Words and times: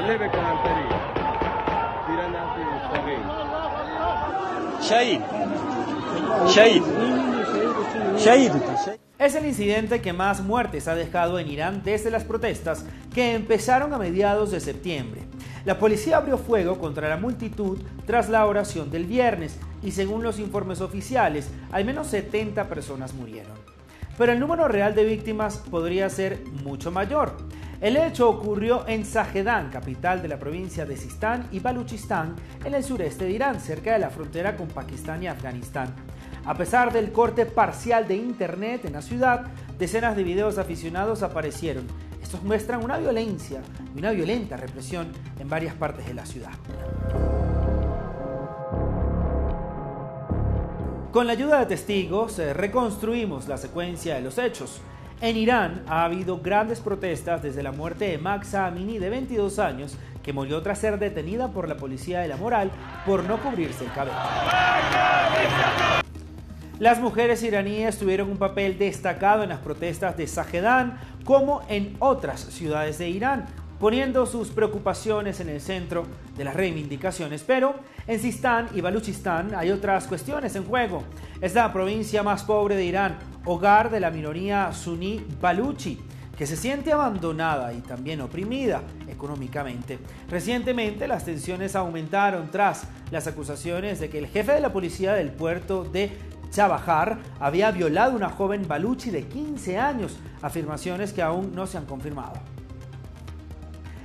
leve 0.00 0.30
con 0.30 0.40
Shahid. 4.82 5.20
Shahid. 6.48 6.82
Shahid. 8.18 8.52
Es 9.18 9.34
el 9.34 9.46
incidente 9.46 10.00
que 10.00 10.12
más 10.12 10.42
muertes 10.42 10.86
ha 10.86 10.94
dejado 10.94 11.38
en 11.38 11.48
Irán 11.48 11.82
desde 11.84 12.10
las 12.10 12.22
protestas 12.22 12.84
que 13.12 13.34
empezaron 13.34 13.92
a 13.94 13.98
mediados 13.98 14.50
de 14.52 14.60
septiembre. 14.60 15.22
La 15.64 15.78
policía 15.78 16.18
abrió 16.18 16.38
fuego 16.38 16.78
contra 16.78 17.08
la 17.08 17.16
multitud 17.16 17.78
tras 18.06 18.28
la 18.28 18.46
oración 18.46 18.90
del 18.90 19.06
viernes 19.06 19.58
y 19.82 19.90
según 19.90 20.22
los 20.22 20.38
informes 20.38 20.80
oficiales, 20.80 21.50
al 21.72 21.84
menos 21.84 22.06
70 22.08 22.68
personas 22.68 23.14
murieron. 23.14 23.56
Pero 24.16 24.32
el 24.32 24.40
número 24.40 24.68
real 24.68 24.94
de 24.94 25.04
víctimas 25.04 25.58
podría 25.58 26.08
ser 26.08 26.44
mucho 26.62 26.90
mayor. 26.90 27.36
El 27.80 27.98
hecho 27.98 28.30
ocurrió 28.30 28.88
en 28.88 29.04
Zahedan, 29.04 29.68
capital 29.68 30.22
de 30.22 30.28
la 30.28 30.38
provincia 30.38 30.86
de 30.86 30.96
Sistán 30.96 31.46
y 31.52 31.60
Baluchistán, 31.60 32.34
en 32.64 32.74
el 32.74 32.82
sureste 32.82 33.26
de 33.26 33.32
Irán, 33.32 33.60
cerca 33.60 33.92
de 33.92 33.98
la 33.98 34.08
frontera 34.08 34.56
con 34.56 34.68
Pakistán 34.68 35.22
y 35.22 35.26
Afganistán. 35.26 35.94
A 36.46 36.54
pesar 36.54 36.90
del 36.90 37.12
corte 37.12 37.44
parcial 37.44 38.08
de 38.08 38.16
internet 38.16 38.86
en 38.86 38.94
la 38.94 39.02
ciudad, 39.02 39.46
decenas 39.78 40.16
de 40.16 40.22
videos 40.22 40.56
aficionados 40.56 41.22
aparecieron. 41.22 41.86
Estos 42.22 42.42
muestran 42.42 42.82
una 42.82 42.96
violencia 42.96 43.60
y 43.94 43.98
una 43.98 44.12
violenta 44.12 44.56
represión 44.56 45.12
en 45.38 45.48
varias 45.48 45.74
partes 45.74 46.06
de 46.06 46.14
la 46.14 46.24
ciudad. 46.24 46.52
Con 51.12 51.26
la 51.26 51.32
ayuda 51.32 51.60
de 51.60 51.66
testigos, 51.66 52.38
eh, 52.38 52.52
reconstruimos 52.52 53.48
la 53.48 53.56
secuencia 53.58 54.14
de 54.16 54.22
los 54.22 54.38
hechos. 54.38 54.80
En 55.22 55.38
Irán 55.38 55.82
ha 55.88 56.04
habido 56.04 56.40
grandes 56.40 56.80
protestas 56.80 57.42
desde 57.42 57.62
la 57.62 57.72
muerte 57.72 58.06
de 58.06 58.18
Maxa 58.18 58.66
Amini 58.66 58.98
de 58.98 59.08
22 59.08 59.58
años, 59.58 59.96
que 60.22 60.34
murió 60.34 60.60
tras 60.60 60.78
ser 60.78 60.98
detenida 60.98 61.48
por 61.52 61.68
la 61.68 61.78
policía 61.78 62.20
de 62.20 62.28
la 62.28 62.36
moral 62.36 62.70
por 63.06 63.24
no 63.24 63.38
cubrirse 63.38 63.84
el 63.84 63.92
cabello. 63.92 64.14
Las 66.78 67.00
mujeres 67.00 67.42
iraníes 67.42 67.96
tuvieron 67.98 68.28
un 68.28 68.36
papel 68.36 68.76
destacado 68.76 69.42
en 69.42 69.48
las 69.48 69.60
protestas 69.60 70.18
de 70.18 70.26
Zahedan 70.26 70.98
como 71.24 71.62
en 71.70 71.96
otras 71.98 72.40
ciudades 72.40 72.98
de 72.98 73.08
Irán, 73.08 73.46
poniendo 73.78 74.26
sus 74.26 74.48
preocupaciones 74.48 75.40
en 75.40 75.48
el 75.48 75.60
centro 75.60 76.06
de 76.36 76.44
las 76.44 76.54
reivindicaciones. 76.54 77.42
Pero 77.44 77.74
en 78.06 78.20
Sistán 78.20 78.68
y 78.74 78.80
Baluchistán 78.80 79.54
hay 79.54 79.70
otras 79.70 80.06
cuestiones 80.06 80.56
en 80.56 80.64
juego. 80.64 81.02
Es 81.40 81.54
la 81.54 81.72
provincia 81.72 82.22
más 82.22 82.44
pobre 82.44 82.76
de 82.76 82.84
Irán, 82.84 83.18
hogar 83.44 83.90
de 83.90 84.00
la 84.00 84.10
minoría 84.10 84.72
suní 84.72 85.24
baluchi 85.40 85.98
que 86.36 86.46
se 86.46 86.56
siente 86.56 86.92
abandonada 86.92 87.72
y 87.72 87.80
también 87.80 88.20
oprimida 88.20 88.82
económicamente. 89.08 89.98
Recientemente 90.28 91.08
las 91.08 91.24
tensiones 91.24 91.74
aumentaron 91.74 92.50
tras 92.50 92.84
las 93.10 93.26
acusaciones 93.26 94.00
de 94.00 94.10
que 94.10 94.18
el 94.18 94.26
jefe 94.26 94.52
de 94.52 94.60
la 94.60 94.72
policía 94.72 95.14
del 95.14 95.30
puerto 95.30 95.84
de 95.84 96.12
Chabahar 96.50 97.18
había 97.40 97.70
violado 97.70 98.12
a 98.12 98.16
una 98.16 98.28
joven 98.28 98.68
baluchi 98.68 99.10
de 99.10 99.24
15 99.24 99.78
años, 99.78 100.16
afirmaciones 100.42 101.12
que 101.12 101.22
aún 101.22 101.54
no 101.54 101.66
se 101.66 101.78
han 101.78 101.86
confirmado. 101.86 102.55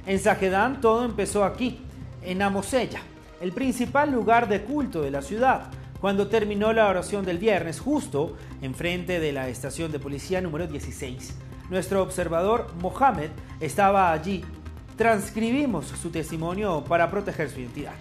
En 0.06 0.20
Zahedan 0.20 0.82
todo 0.82 1.06
empezó 1.06 1.44
aquí, 1.44 1.80
en 2.24 2.42
Amosella, 2.42 3.02
el 3.40 3.52
principal 3.52 4.12
lugar 4.12 4.48
de 4.48 4.64
culto 4.64 5.02
de 5.02 5.12
la 5.12 5.22
ciudad, 5.22 5.72
cuando 6.00 6.28
terminó 6.28 6.74
la 6.74 6.88
oración 6.88 7.24
del 7.24 7.38
viernes, 7.38 7.80
justo 7.80 8.36
enfrente 8.62 9.20
de 9.20 9.32
la 9.32 9.50
estación 9.50 9.92
de 9.92 10.00
policía 10.00 10.42
número 10.42 10.66
16. 10.66 11.36
Nuestro 11.70 12.02
observador 12.02 12.74
Mohamed 12.82 13.30
estaba 13.60 14.12
allí. 14.12 14.44
Transcribimos 14.98 15.88
su 15.88 16.10
testimonio 16.10 16.84
para 16.84 17.10
proteger 17.10 17.50
su 17.50 17.60
identidad. 17.60 17.94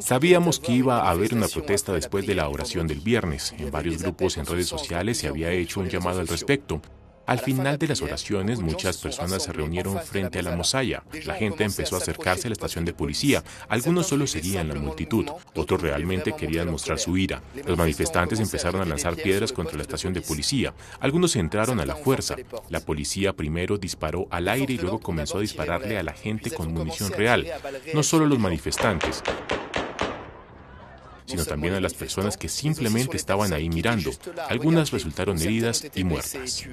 Sabíamos 0.00 0.58
que 0.58 0.72
iba 0.72 1.02
a 1.02 1.10
haber 1.10 1.34
una 1.34 1.46
protesta 1.46 1.92
después 1.92 2.26
de 2.26 2.34
la 2.34 2.48
oración 2.48 2.86
del 2.86 3.00
viernes. 3.00 3.54
En 3.58 3.70
varios 3.70 4.02
grupos 4.02 4.36
en 4.38 4.46
redes 4.46 4.66
sociales 4.66 5.18
se 5.18 5.28
había 5.28 5.50
hecho 5.50 5.80
un 5.80 5.88
llamado 5.88 6.20
al 6.20 6.26
respecto. 6.26 6.80
Al 7.26 7.38
final 7.38 7.78
de 7.78 7.88
las 7.88 8.02
oraciones, 8.02 8.60
muchas 8.60 8.98
personas 8.98 9.44
se 9.44 9.52
reunieron 9.52 9.98
frente 10.00 10.40
a 10.40 10.42
la 10.42 10.56
mosalla. 10.56 11.02
La 11.24 11.34
gente 11.34 11.64
empezó 11.64 11.94
a 11.94 11.98
acercarse 11.98 12.48
a 12.48 12.50
la 12.50 12.54
estación 12.54 12.84
de 12.84 12.92
policía. 12.92 13.44
Algunos 13.68 14.06
solo 14.06 14.26
seguían 14.26 14.68
la 14.68 14.74
multitud, 14.74 15.26
otros 15.54 15.80
realmente 15.80 16.34
querían 16.34 16.70
mostrar 16.70 16.98
su 16.98 17.16
ira. 17.16 17.42
Los 17.66 17.78
manifestantes 17.78 18.40
empezaron 18.40 18.82
a 18.82 18.84
lanzar 18.86 19.16
piedras 19.16 19.52
contra 19.52 19.76
la 19.76 19.82
estación 19.82 20.12
de 20.12 20.20
policía. 20.20 20.74
Algunos 21.00 21.36
entraron 21.36 21.80
a 21.80 21.86
la 21.86 21.96
fuerza. 21.96 22.36
La 22.68 22.80
policía 22.80 23.32
primero 23.32 23.78
disparó 23.78 24.26
al 24.30 24.48
aire 24.48 24.74
y 24.74 24.78
luego 24.78 24.98
comenzó 24.98 25.38
a 25.38 25.42
dispararle 25.42 25.98
a 25.98 26.02
la 26.02 26.12
gente 26.12 26.50
con 26.50 26.72
munición 26.72 27.12
real. 27.12 27.46
No 27.94 28.02
solo 28.02 28.26
los 28.26 28.38
manifestantes 28.38 29.22
sino 31.32 31.44
también 31.46 31.74
a 31.74 31.80
las 31.80 31.94
personas 31.94 32.36
que 32.36 32.48
simplemente 32.48 33.16
estaban 33.16 33.52
ahí 33.52 33.70
mirando. 33.70 34.10
Algunas 34.48 34.90
resultaron 34.90 35.40
heridas 35.40 35.86
y 35.94 36.04
muertas. 36.04 36.66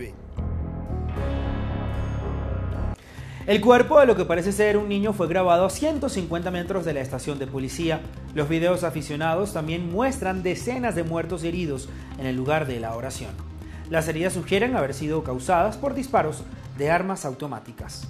El 3.49 3.61
cuerpo 3.61 3.99
de 3.99 4.05
lo 4.05 4.15
que 4.15 4.25
parece 4.25 4.51
ser 4.51 4.77
un 4.77 4.87
niño 4.87 5.11
fue 5.11 5.27
grabado 5.27 5.65
a 5.65 5.71
150 5.71 6.51
metros 6.51 6.85
de 6.85 6.93
la 6.93 7.01
estación 7.01 7.39
de 7.39 7.47
policía. 7.47 7.99
Los 8.35 8.47
videos 8.47 8.83
aficionados 8.83 9.53
también 9.53 9.91
muestran 9.91 10.43
decenas 10.43 10.93
de 10.93 11.01
muertos 11.01 11.43
y 11.43 11.47
heridos 11.47 11.89
en 12.19 12.27
el 12.27 12.35
lugar 12.35 12.67
de 12.67 12.79
la 12.79 12.95
oración. 12.95 13.31
Las 13.89 14.07
heridas 14.07 14.33
sugieren 14.33 14.75
haber 14.75 14.93
sido 14.93 15.23
causadas 15.23 15.77
por 15.77 15.95
disparos 15.95 16.43
de 16.77 16.91
armas 16.91 17.25
automáticas. 17.25 18.07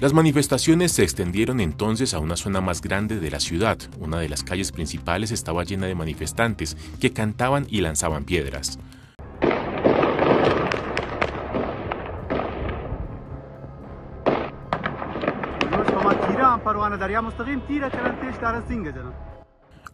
Las 0.00 0.14
manifestaciones 0.14 0.92
se 0.92 1.02
extendieron 1.02 1.60
entonces 1.60 2.14
a 2.14 2.20
una 2.20 2.34
zona 2.34 2.62
más 2.62 2.80
grande 2.80 3.20
de 3.20 3.30
la 3.30 3.38
ciudad. 3.38 3.76
Una 3.98 4.18
de 4.18 4.30
las 4.30 4.42
calles 4.42 4.72
principales 4.72 5.30
estaba 5.30 5.62
llena 5.62 5.86
de 5.88 5.94
manifestantes 5.94 6.74
que 6.98 7.12
cantaban 7.12 7.66
y 7.68 7.82
lanzaban 7.82 8.24
piedras. 8.24 8.78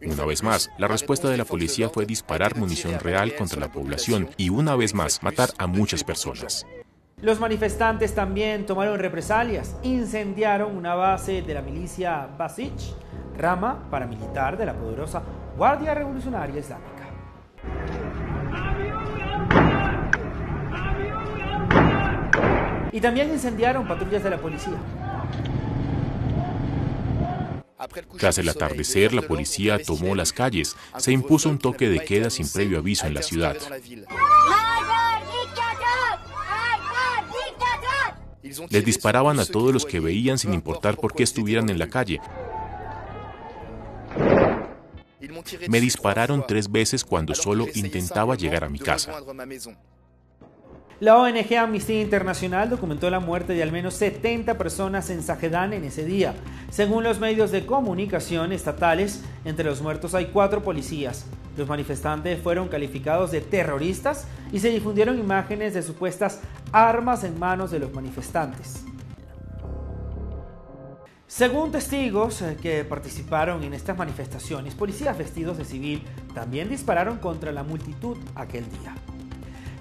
Una 0.01 0.25
vez 0.25 0.41
más, 0.41 0.69
la 0.77 0.87
respuesta 0.87 1.27
de 1.27 1.35
la 1.35 1.43
policía 1.43 1.89
fue 1.89 2.05
disparar 2.05 2.55
munición 2.55 2.97
real 2.97 3.35
contra 3.35 3.59
la 3.59 3.69
población 3.73 4.29
y 4.37 4.47
una 4.51 4.77
vez 4.77 4.93
más 4.93 5.21
matar 5.21 5.49
a 5.57 5.67
muchas 5.67 6.05
personas. 6.05 6.65
Los 7.19 7.39
manifestantes 7.39 8.13
también 8.13 8.67
tomaron 8.67 8.99
represalias, 8.99 9.75
incendiaron 9.81 10.77
una 10.77 10.93
base 10.93 11.41
de 11.41 11.51
la 11.55 11.63
milicia 11.63 12.29
Basich, 12.37 12.93
rama 13.35 13.89
paramilitar 13.89 14.55
de 14.55 14.67
la 14.67 14.75
poderosa 14.75 15.23
Guardia 15.57 15.95
Revolucionaria 15.95 16.59
Islámica. 16.59 17.07
Y 22.91 23.01
también 23.01 23.31
incendiaron 23.31 23.87
patrullas 23.87 24.23
de 24.23 24.29
la 24.29 24.37
policía. 24.37 24.77
Tras 28.19 28.37
el 28.37 28.47
atardecer, 28.47 29.15
la 29.15 29.23
policía 29.23 29.79
tomó 29.83 30.13
las 30.13 30.31
calles. 30.31 30.75
Se 30.97 31.11
impuso 31.11 31.49
un 31.49 31.57
toque 31.57 31.89
de 31.89 31.99
queda 31.99 32.29
sin 32.29 32.47
previo 32.47 32.77
aviso 32.77 33.07
en 33.07 33.15
la 33.15 33.23
ciudad. 33.23 33.57
Les 38.69 38.85
disparaban 38.85 39.39
a 39.39 39.45
todos 39.45 39.73
los 39.73 39.85
que 39.85 39.99
veían 39.99 40.37
sin 40.37 40.53
importar 40.53 40.97
por 40.97 41.13
qué 41.13 41.23
estuvieran 41.23 41.69
en 41.69 41.79
la 41.79 41.87
calle. 41.87 42.19
Me 45.67 45.79
dispararon 45.79 46.45
tres 46.47 46.71
veces 46.71 47.03
cuando 47.03 47.35
solo 47.35 47.65
intentaba 47.75 48.35
llegar 48.35 48.63
a 48.63 48.69
mi 48.69 48.79
casa. 48.79 49.13
La 50.99 51.15
ONG 51.15 51.53
Amnistía 51.55 52.01
Internacional 52.01 52.71
documentó 52.71 53.11
la 53.11 53.19
muerte 53.19 53.53
de 53.53 53.61
al 53.61 53.71
menos 53.71 53.93
70 53.93 54.57
personas 54.57 55.11
en 55.11 55.21
Zahedan 55.21 55.73
en 55.73 55.83
ese 55.83 56.03
día. 56.03 56.33
Según 56.71 57.03
los 57.03 57.19
medios 57.19 57.51
de 57.51 57.67
comunicación 57.67 58.51
estatales, 58.51 59.21
entre 59.45 59.65
los 59.65 59.81
muertos 59.81 60.15
hay 60.15 60.27
cuatro 60.33 60.63
policías. 60.63 61.27
Los 61.57 61.67
manifestantes 61.67 62.39
fueron 62.39 62.67
calificados 62.67 63.31
de 63.31 63.41
terroristas 63.41 64.27
y 64.51 64.59
se 64.59 64.69
difundieron 64.69 65.17
imágenes 65.17 65.73
de 65.73 65.81
supuestas 65.81 66.39
armas 66.71 67.23
en 67.23 67.39
manos 67.39 67.71
de 67.71 67.79
los 67.79 67.91
manifestantes. 67.93 68.85
Según 71.25 71.71
testigos 71.71 72.41
eh, 72.41 72.57
que 72.61 72.85
participaron 72.85 73.63
en 73.63 73.73
estas 73.73 73.97
manifestaciones, 73.97 74.75
policías 74.75 75.17
vestidos 75.17 75.57
de 75.57 75.65
civil 75.65 76.03
también 76.33 76.69
dispararon 76.69 77.17
contra 77.17 77.51
la 77.51 77.63
multitud 77.63 78.17
aquel 78.35 78.63
día. 78.69 78.95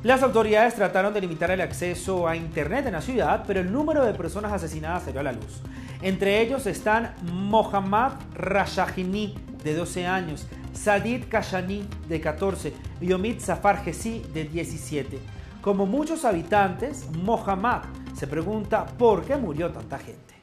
Las 0.02 0.22
autoridades 0.22 0.74
trataron 0.74 1.14
de 1.14 1.20
limitar 1.20 1.50
el 1.50 1.60
acceso 1.60 2.26
a 2.26 2.36
Internet 2.36 2.86
en 2.86 2.92
la 2.92 3.00
ciudad, 3.00 3.44
pero 3.46 3.60
el 3.60 3.72
número 3.72 4.04
de 4.04 4.14
personas 4.14 4.52
asesinadas 4.52 5.04
salió 5.04 5.20
a 5.20 5.24
la 5.24 5.32
luz. 5.32 5.62
Entre 6.02 6.40
ellos 6.40 6.66
están 6.66 7.14
Mohammad 7.22 8.12
Rashahini, 8.34 9.34
de 9.62 9.74
12 9.74 10.06
años, 10.06 10.46
Sadid 10.76 11.24
Kashani, 11.28 11.88
de 12.08 12.20
14, 12.20 12.72
y 13.00 13.12
Omid 13.12 13.40
Safar 13.40 13.82
Gessi, 13.82 14.22
de 14.32 14.44
17. 14.44 15.18
Como 15.60 15.86
muchos 15.86 16.24
habitantes, 16.24 17.06
Mohammad 17.10 17.82
se 18.14 18.26
pregunta 18.26 18.86
por 18.86 19.24
qué 19.24 19.36
murió 19.36 19.70
tanta 19.72 19.98
gente. 19.98 20.35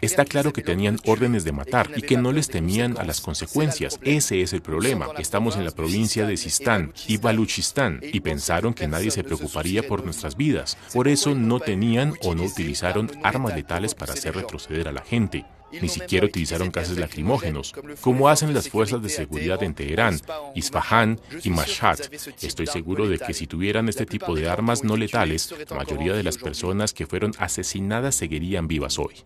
Está 0.00 0.24
claro 0.24 0.52
que 0.52 0.62
tenían 0.62 0.98
órdenes 1.04 1.44
de 1.44 1.52
matar 1.52 1.90
y 1.96 2.02
que 2.02 2.16
no 2.16 2.32
les 2.32 2.48
temían 2.48 2.98
a 2.98 3.04
las 3.04 3.20
consecuencias. 3.20 3.98
Ese 4.02 4.42
es 4.42 4.52
el 4.52 4.62
problema. 4.62 5.08
Estamos 5.18 5.56
en 5.56 5.64
la 5.64 5.70
provincia 5.70 6.26
de 6.26 6.36
Sistán 6.36 6.92
y 7.06 7.18
Baluchistán 7.18 8.00
y 8.02 8.20
pensaron 8.20 8.74
que 8.74 8.88
nadie 8.88 9.10
se 9.10 9.24
preocuparía 9.24 9.86
por 9.86 10.04
nuestras 10.04 10.36
vidas. 10.36 10.76
Por 10.92 11.08
eso 11.08 11.34
no 11.34 11.60
tenían 11.60 12.14
o 12.22 12.34
no 12.34 12.44
utilizaron 12.44 13.10
armas 13.22 13.54
letales 13.54 13.94
para 13.94 14.12
hacer 14.12 14.34
retroceder 14.34 14.88
a 14.88 14.92
la 14.92 15.02
gente. 15.02 15.44
Ni 15.72 15.88
siquiera 15.88 16.26
utilizaron 16.26 16.70
gases 16.70 16.96
lacrimógenos, 16.96 17.74
como 18.00 18.28
hacen 18.28 18.54
las 18.54 18.68
fuerzas 18.68 19.02
de 19.02 19.08
seguridad 19.08 19.62
en 19.62 19.74
Teherán, 19.74 20.18
Isfahan 20.54 21.20
y 21.42 21.50
Mashhad. 21.50 21.98
Estoy 22.40 22.66
seguro 22.66 23.08
de 23.08 23.18
que 23.18 23.34
si 23.34 23.46
tuvieran 23.46 23.88
este 23.88 24.06
tipo 24.06 24.34
de 24.34 24.48
armas 24.48 24.84
no 24.84 24.96
letales, 24.96 25.52
la 25.68 25.76
mayoría 25.76 26.14
de 26.14 26.22
las 26.22 26.38
personas 26.38 26.94
que 26.94 27.06
fueron 27.06 27.32
asesinadas 27.38 28.14
seguirían 28.14 28.68
vivas 28.68 28.98
hoy. 28.98 29.16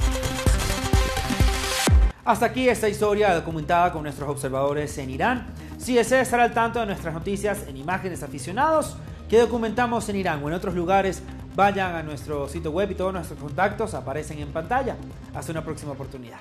Hasta 2.25 2.47
aquí 2.47 2.69
esta 2.69 2.89
historia 2.89 3.35
documentada 3.35 3.93
con 3.93 4.03
nuestros 4.03 4.29
observadores 4.29 4.97
en 4.99 5.11
Irán. 5.11 5.47
Si 5.79 5.95
desea 5.95 6.21
estar 6.21 6.39
al 6.39 6.53
tanto 6.53 6.79
de 6.81 6.87
nuestras 6.87 7.15
noticias 7.15 7.67
en 7.67 7.79
imágenes 7.79 8.23
aficionados 8.23 8.97
que 9.29 9.39
documentamos 9.39 10.09
en 10.11 10.17
Irán 10.17 10.43
o 10.45 10.49
en 10.49 10.55
otros 10.55 10.75
lugares, 10.75 11.23
vayan 11.57 11.95
a 11.95 12.03
nuestro 12.03 12.47
sitio 12.49 12.73
web 12.73 12.91
y 12.91 12.95
todos 12.95 13.15
nuestros 13.15 13.39
contactos 13.39 13.95
aparecen 13.95 14.39
en 14.39 14.53
pantalla. 14.53 14.97
Hasta 15.35 15.53
una 15.53 15.65
próxima 15.65 15.93
oportunidad. 15.93 16.41